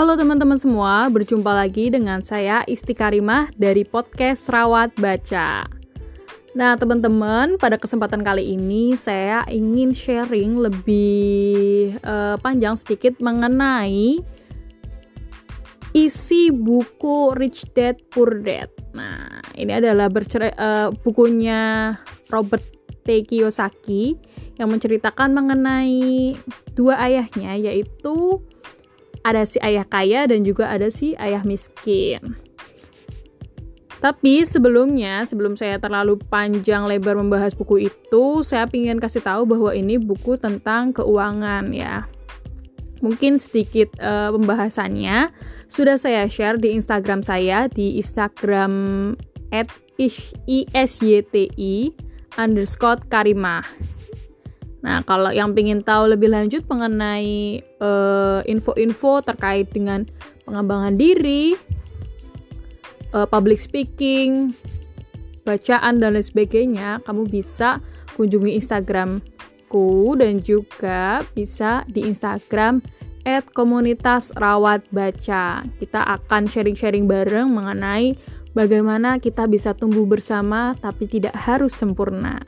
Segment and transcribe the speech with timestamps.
[0.00, 5.68] Halo teman-teman semua, berjumpa lagi dengan saya Isti Karimah dari podcast Rawat Baca.
[6.56, 14.24] Nah, teman-teman, pada kesempatan kali ini saya ingin sharing lebih uh, panjang sedikit mengenai
[15.92, 18.72] isi buku Rich Dad Poor Dad.
[18.96, 21.92] Nah, ini adalah bercerai, uh, bukunya
[22.32, 22.64] Robert
[23.04, 23.20] T.
[23.28, 24.16] Kiyosaki
[24.56, 26.40] yang menceritakan mengenai
[26.72, 28.40] dua ayahnya yaitu
[29.24, 32.36] ada si ayah kaya dan juga ada si ayah miskin.
[34.00, 39.76] Tapi sebelumnya, sebelum saya terlalu panjang lebar membahas buku itu, saya ingin kasih tahu bahwa
[39.76, 42.08] ini buku tentang keuangan ya.
[43.04, 45.32] Mungkin sedikit uh, pembahasannya
[45.68, 48.72] sudah saya share di Instagram saya di Instagram
[50.72, 51.48] isyti.
[54.80, 60.08] Nah, kalau yang ingin tahu lebih lanjut mengenai eh, info-info terkait dengan
[60.48, 61.54] pengembangan diri,
[63.14, 64.54] uh, public speaking,
[65.46, 67.78] bacaan dan lain sebagainya, kamu bisa
[68.14, 72.82] kunjungi Instagramku dan juga bisa di Instagram
[73.22, 75.62] at komunitas rawat baca.
[75.78, 78.16] Kita akan sharing-sharing bareng mengenai
[78.56, 82.40] bagaimana kita bisa tumbuh bersama tapi tidak harus sempurna.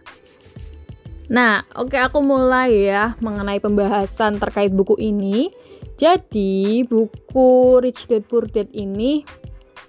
[1.31, 5.53] Nah, oke okay, aku mulai ya mengenai pembahasan terkait buku ini.
[5.95, 9.23] Jadi, buku Rich Dad Poor Dad ini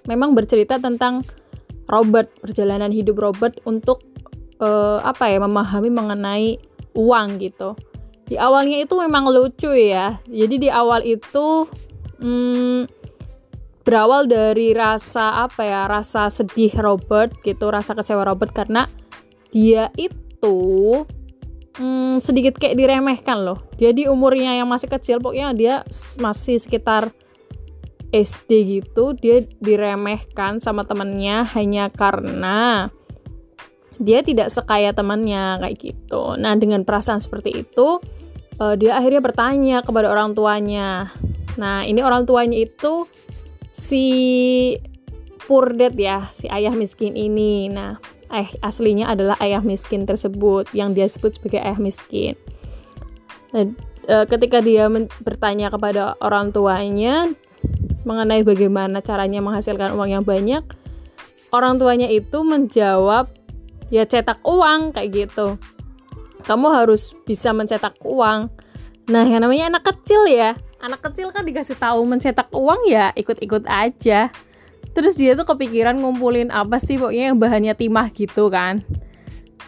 [0.06, 1.26] memang bercerita tentang
[1.90, 4.04] Robert, perjalanan hidup Robert untuk
[4.62, 6.46] uh, apa ya, memahami mengenai
[6.94, 7.74] uang gitu.
[8.24, 10.22] Di awalnya itu memang lucu ya.
[10.30, 11.68] Jadi di awal itu
[12.22, 12.88] hmm,
[13.84, 18.88] berawal dari rasa apa ya, rasa sedih Robert gitu, rasa kecewa Robert karena
[19.52, 21.04] dia itu
[21.78, 23.66] hmm, sedikit kayak diremehkan loh.
[23.78, 25.74] Jadi umurnya yang masih kecil, pokoknya dia
[26.18, 27.10] masih sekitar
[28.14, 32.90] SD gitu, dia diremehkan sama temennya hanya karena
[33.98, 36.38] dia tidak sekaya temannya kayak gitu.
[36.38, 37.98] Nah dengan perasaan seperti itu,
[38.58, 41.10] uh, dia akhirnya bertanya kepada orang tuanya.
[41.58, 43.06] Nah ini orang tuanya itu
[43.74, 44.06] si
[45.50, 47.66] dad ya, si ayah miskin ini.
[47.70, 47.98] Nah
[48.34, 52.34] eh aslinya adalah ayah miskin tersebut yang dia sebut sebagai ayah miskin.
[53.54, 53.70] Nah,
[54.10, 54.90] e, ketika dia
[55.22, 57.30] bertanya kepada orang tuanya
[58.02, 60.66] mengenai bagaimana caranya menghasilkan uang yang banyak,
[61.54, 63.30] orang tuanya itu menjawab
[63.94, 65.54] ya cetak uang kayak gitu.
[66.44, 68.50] Kamu harus bisa mencetak uang.
[69.08, 70.58] Nah, yang namanya anak kecil ya.
[70.84, 74.28] Anak kecil kan dikasih tahu mencetak uang ya ikut-ikut aja
[74.94, 78.80] terus dia tuh kepikiran ngumpulin apa sih pokoknya yang bahannya timah gitu kan.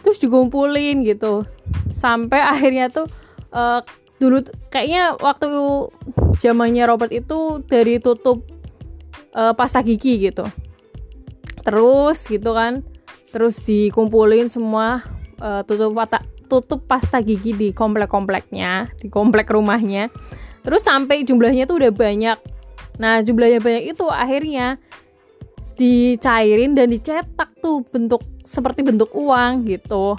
[0.01, 1.43] Terus dikumpulin gitu.
[1.91, 3.11] Sampai akhirnya tuh
[3.51, 3.83] uh,
[4.17, 5.51] dulu kayaknya waktu
[6.39, 8.47] zamannya Robert itu dari tutup
[9.35, 10.47] uh, pasta gigi gitu.
[11.61, 12.87] Terus gitu kan.
[13.27, 15.03] Terus dikumpulin semua
[15.43, 20.07] uh, tutup pata, tutup pasta gigi di komplek-kompleknya di komplek rumahnya.
[20.63, 22.39] Terus sampai jumlahnya tuh udah banyak.
[22.97, 24.79] Nah jumlahnya banyak itu akhirnya
[25.77, 30.17] dicairin dan dicetak tuh bentuk seperti bentuk uang gitu.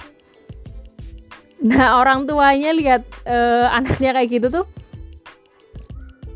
[1.59, 4.65] Nah orang tuanya lihat uh, anaknya kayak gitu tuh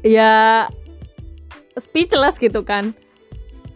[0.03, 0.67] ya
[1.79, 2.91] speechless gitu kan.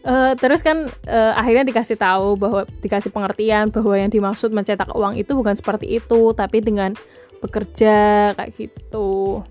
[0.07, 5.19] Uh, terus kan uh, akhirnya dikasih tahu bahwa dikasih pengertian bahwa yang dimaksud mencetak uang
[5.19, 6.95] itu bukan seperti itu tapi dengan
[7.39, 9.43] bekerja kayak gitu.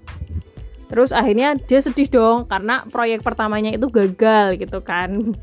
[0.87, 5.35] Terus akhirnya dia sedih dong karena proyek pertamanya itu gagal gitu kan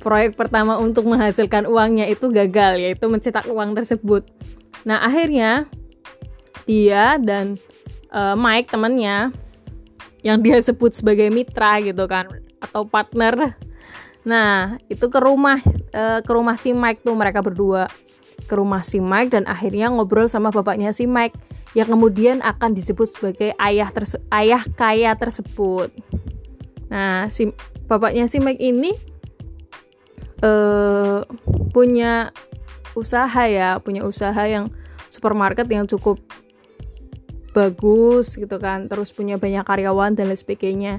[0.00, 4.24] proyek pertama untuk menghasilkan uangnya itu gagal yaitu mencetak uang tersebut.
[4.88, 5.68] Nah akhirnya
[6.64, 7.60] dia dan
[8.10, 9.30] uh, Mike temannya
[10.24, 12.26] yang dia sebut sebagai mitra gitu kan
[12.60, 13.56] atau partner.
[14.24, 15.60] Nah itu ke rumah
[15.92, 17.88] uh, ke rumah si Mike tuh mereka berdua
[18.48, 21.36] ke rumah si Mike dan akhirnya ngobrol sama bapaknya si Mike
[21.76, 23.88] yang kemudian akan disebut sebagai ayah
[24.34, 25.94] ayah kaya tersebut.
[26.90, 27.54] Nah, si
[27.86, 28.90] bapaknya si Mike ini
[30.44, 31.24] uh,
[31.70, 32.34] punya
[32.98, 34.68] usaha ya punya usaha yang
[35.06, 36.18] supermarket yang cukup
[37.50, 40.94] bagus gitu kan terus punya banyak karyawan dan lain sebagainya.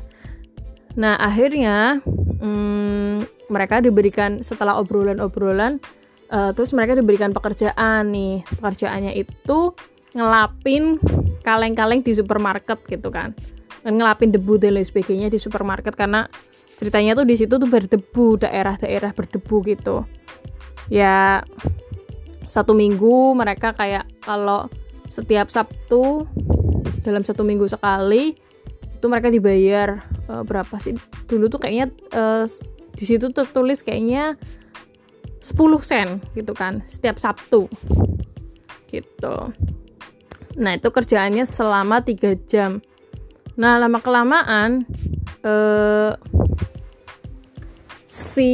[1.00, 2.04] Nah akhirnya
[2.44, 5.80] hmm, mereka diberikan setelah obrolan-obrolan
[6.28, 8.44] uh, terus mereka diberikan pekerjaan nih.
[8.60, 9.60] Pekerjaannya itu
[10.12, 11.00] ngelapin
[11.40, 13.32] kaleng-kaleng di supermarket gitu kan.
[13.88, 16.28] Ngelapin debu dan lain sebagainya di supermarket karena
[16.82, 20.02] ceritanya tuh di situ tuh berdebu daerah-daerah berdebu gitu.
[20.90, 21.46] Ya
[22.50, 24.66] satu minggu mereka kayak kalau
[25.06, 26.26] setiap Sabtu
[27.06, 28.34] dalam satu minggu sekali
[28.98, 30.98] itu mereka dibayar uh, berapa sih?
[31.30, 32.50] Dulu tuh kayaknya uh,
[32.98, 34.42] di situ tertulis kayaknya
[35.38, 35.54] 10
[35.86, 37.70] sen gitu kan setiap Sabtu.
[38.90, 39.36] Gitu.
[40.58, 42.82] Nah itu kerjaannya selama 3 jam.
[43.54, 44.82] Nah lama kelamaan
[45.46, 46.18] uh,
[48.12, 48.52] si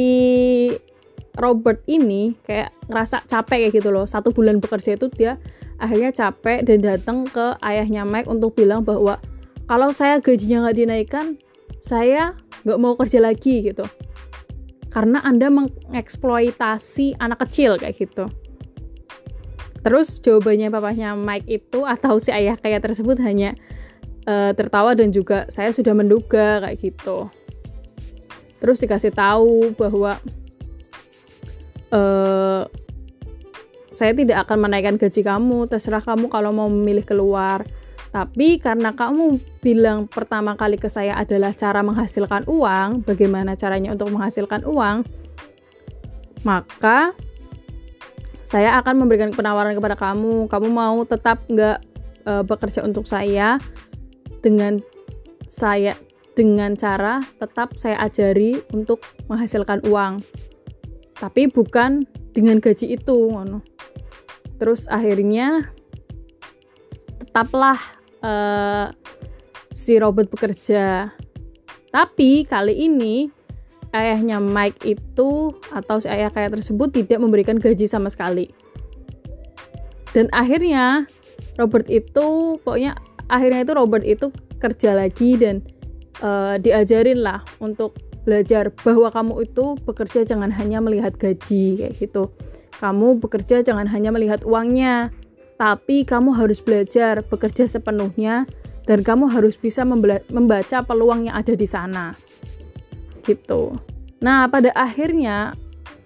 [1.34, 4.06] Robert ini kayak ngerasa capek kayak gitu loh.
[4.06, 5.34] Satu bulan bekerja itu dia
[5.82, 9.18] akhirnya capek dan datang ke ayahnya Mike untuk bilang bahwa
[9.66, 11.26] kalau saya gajinya nggak dinaikkan
[11.82, 13.82] saya nggak mau kerja lagi gitu.
[14.94, 18.30] Karena anda mengeksploitasi anak kecil kayak gitu.
[19.82, 23.54] Terus jawabannya papahnya Mike itu atau si ayah kaya tersebut hanya
[24.26, 27.30] uh, tertawa dan juga saya sudah menduga kayak gitu
[28.58, 30.18] terus dikasih tahu bahwa
[31.94, 32.66] uh,
[33.98, 37.66] saya tidak akan menaikkan gaji kamu, terserah kamu kalau mau memilih keluar.
[38.08, 44.08] Tapi karena kamu bilang pertama kali ke saya adalah cara menghasilkan uang, bagaimana caranya untuk
[44.14, 45.04] menghasilkan uang,
[46.46, 47.12] maka
[48.48, 50.48] saya akan memberikan penawaran kepada kamu.
[50.48, 51.78] Kamu mau tetap nggak
[52.24, 53.60] e, bekerja untuk saya
[54.40, 54.80] dengan
[55.44, 55.92] saya
[56.38, 60.22] dengan cara tetap saya ajari untuk menghasilkan uang.
[61.18, 63.34] Tapi bukan dengan gaji itu
[64.62, 65.74] terus akhirnya
[67.18, 67.78] tetaplah
[68.22, 68.94] uh,
[69.74, 71.10] si Robert bekerja
[71.90, 73.26] tapi kali ini
[73.90, 78.52] ayahnya Mike itu atau si ayah kaya tersebut tidak memberikan gaji sama sekali.
[80.12, 81.08] Dan akhirnya
[81.56, 82.94] Robert itu pokoknya
[83.26, 84.26] akhirnya itu Robert itu
[84.60, 85.64] kerja lagi dan
[86.22, 92.28] uh, diajarin lah untuk belajar bahwa kamu itu bekerja jangan hanya melihat gaji kayak gitu.
[92.78, 95.10] Kamu bekerja jangan hanya melihat uangnya,
[95.58, 98.46] tapi kamu harus belajar bekerja sepenuhnya
[98.86, 99.82] dan kamu harus bisa
[100.30, 102.14] membaca peluang yang ada di sana.
[103.26, 103.74] Gitu.
[104.22, 105.58] Nah, pada akhirnya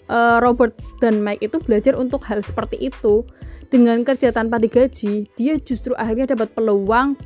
[0.08, 3.24] uh, Robert dan Mike itu belajar untuk hal seperti itu.
[3.72, 7.16] Dengan kerja tanpa digaji, dia justru akhirnya dapat peluang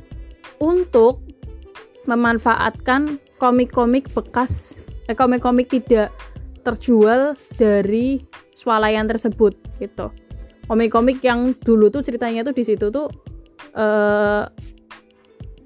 [0.63, 1.26] untuk
[2.07, 6.09] memanfaatkan komik-komik bekas eh, komik-komik tidak
[6.63, 8.23] terjual dari
[8.55, 10.11] swalayan tersebut gitu.
[10.67, 13.07] Komik-komik yang dulu tuh ceritanya tuh di situ tuh
[13.75, 14.43] eh,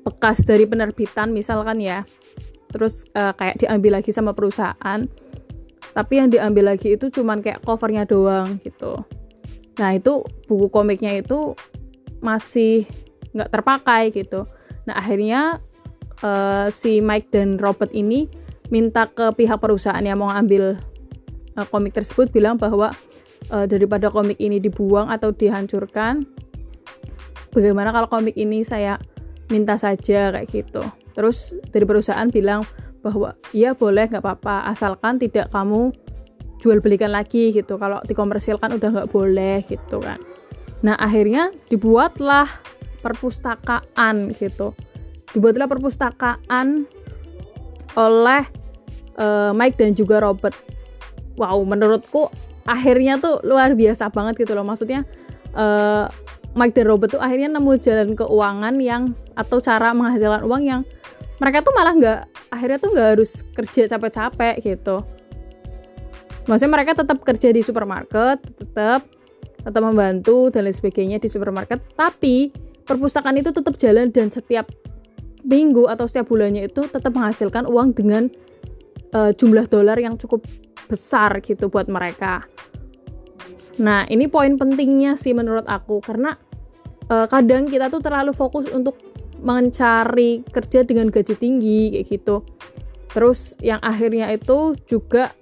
[0.01, 2.05] bekas dari penerbitan misalkan ya.
[2.69, 5.05] Terus eh, kayak diambil lagi sama perusahaan
[5.91, 9.03] tapi yang diambil lagi itu cuman kayak covernya doang gitu.
[9.75, 11.55] Nah itu buku komiknya itu
[12.23, 12.87] masih
[13.35, 14.47] nggak terpakai gitu.
[14.87, 15.59] Nah akhirnya
[16.25, 18.29] uh, si Mike dan Robert ini
[18.71, 20.79] minta ke pihak perusahaan yang mau ambil
[21.59, 22.95] uh, komik tersebut bilang bahwa
[23.51, 26.23] uh, daripada komik ini dibuang atau dihancurkan
[27.51, 28.95] bagaimana kalau komik ini saya
[29.51, 30.81] minta saja kayak gitu.
[31.11, 32.63] Terus dari perusahaan bilang
[33.03, 35.91] bahwa iya boleh nggak apa-apa asalkan tidak kamu
[36.63, 37.75] jual belikan lagi gitu.
[37.75, 40.23] Kalau dikomersilkan udah nggak boleh gitu kan.
[40.87, 42.47] Nah akhirnya dibuatlah
[43.03, 44.71] perpustakaan gitu
[45.35, 46.87] dibuatlah perpustakaan
[47.95, 48.43] oleh
[49.19, 50.55] uh, Mike dan juga Robert.
[51.39, 52.31] Wow, menurutku
[52.67, 54.63] akhirnya tuh luar biasa banget gitu loh.
[54.67, 55.07] Maksudnya
[55.55, 56.07] uh,
[56.51, 60.81] Mike dan Robert tuh akhirnya nemu jalan keuangan yang atau cara menghasilkan uang yang
[61.39, 62.19] mereka tuh malah nggak
[62.53, 65.01] akhirnya tuh nggak harus kerja capek-capek gitu.
[66.45, 69.07] Maksudnya mereka tetap kerja di supermarket, tetap
[69.61, 72.49] tetap membantu dan lain sebagainya di supermarket, tapi
[72.83, 74.67] perpustakaan itu tetap jalan dan setiap
[75.45, 78.29] minggu atau setiap bulannya itu tetap menghasilkan uang dengan
[79.13, 80.45] uh, jumlah dolar yang cukup
[80.87, 82.43] besar gitu buat mereka.
[83.79, 86.35] Nah, ini poin pentingnya sih menurut aku karena
[87.07, 88.99] uh, kadang kita tuh terlalu fokus untuk
[89.41, 92.45] mencari kerja dengan gaji tinggi kayak gitu.
[93.11, 95.33] Terus yang akhirnya itu juga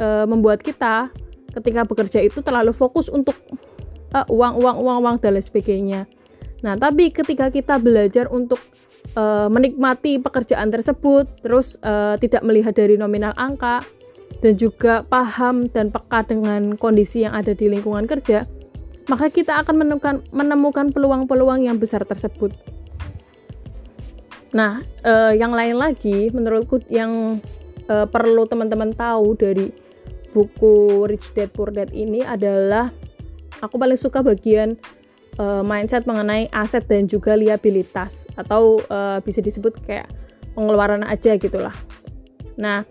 [0.00, 1.12] uh, membuat kita
[1.52, 3.36] ketika bekerja itu terlalu fokus untuk
[4.16, 6.00] uh, uang uang uang uang dan lain sebagainya.
[6.62, 8.62] Nah, tapi ketika kita belajar untuk
[9.16, 13.80] uh, menikmati pekerjaan tersebut, terus uh, tidak melihat dari nominal angka,
[14.40, 18.48] dan juga paham dan peka dengan kondisi yang ada di lingkungan kerja,
[19.06, 22.50] maka kita akan menemukan menemukan peluang-peluang yang besar tersebut.
[24.52, 27.40] Nah, uh, yang lain lagi, menurutku yang
[27.88, 29.72] uh, perlu teman-teman tahu dari
[30.32, 32.92] buku Rich Dad Poor Dad ini adalah
[33.60, 34.76] aku paling suka bagian
[35.38, 40.08] uh, mindset mengenai aset dan juga liabilitas atau uh, bisa disebut kayak
[40.52, 41.72] pengeluaran aja gitulah.
[42.60, 42.84] Nah,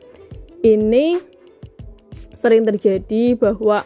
[0.65, 1.21] ini
[2.33, 3.85] sering terjadi bahwa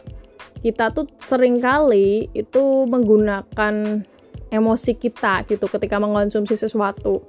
[0.64, 4.02] kita tuh sering kali itu menggunakan
[4.50, 7.22] emosi kita gitu ketika mengonsumsi sesuatu.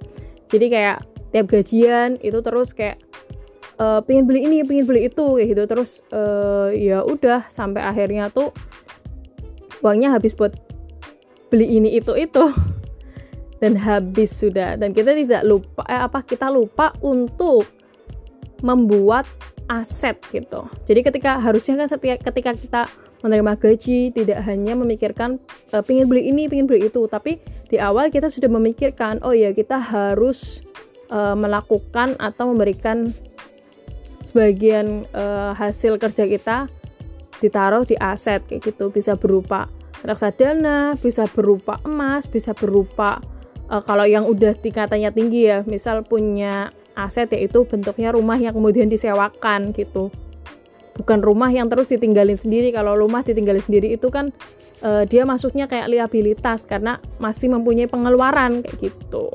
[0.47, 0.99] Jadi kayak
[1.35, 3.02] tiap gajian itu terus kayak
[3.76, 8.30] uh, pengen beli ini pengen beli itu kayak gitu terus uh, ya udah sampai akhirnya
[8.33, 8.54] tuh
[9.85, 10.56] uangnya habis buat
[11.49, 12.53] beli ini itu itu.
[13.57, 14.76] Dan habis sudah.
[14.76, 17.65] Dan kita tidak lupa eh, apa kita lupa untuk
[18.61, 19.25] membuat
[19.67, 20.71] aset gitu.
[20.87, 22.83] Jadi ketika harusnya kan setiap ketika kita
[23.25, 25.43] menerima gaji tidak hanya memikirkan
[25.75, 27.05] e, pingin beli ini pingin beli itu.
[27.11, 30.62] Tapi di awal kita sudah memikirkan oh ya kita harus
[31.11, 33.11] e, melakukan atau memberikan
[34.23, 35.25] sebagian e,
[35.59, 36.57] hasil kerja kita
[37.43, 38.95] ditaruh di aset kayak gitu.
[38.95, 39.67] Bisa berupa
[40.07, 43.19] reksadana bisa berupa emas bisa berupa
[43.67, 48.89] e, kalau yang udah tingkatannya tinggi ya misal punya aset yaitu bentuknya rumah yang kemudian
[48.89, 50.09] disewakan gitu.
[50.97, 52.73] Bukan rumah yang terus ditinggalin sendiri.
[52.73, 54.33] Kalau rumah ditinggalin sendiri itu kan
[54.81, 59.29] uh, dia masuknya kayak liabilitas karena masih mempunyai pengeluaran kayak gitu.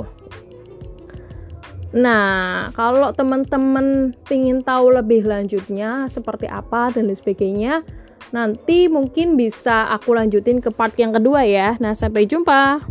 [1.91, 7.83] Nah, kalau teman-teman ingin tahu lebih lanjutnya seperti apa dan lain sebagainya,
[8.31, 11.75] nanti mungkin bisa aku lanjutin ke part yang kedua ya.
[11.79, 12.83] Nah, sampai jumpa.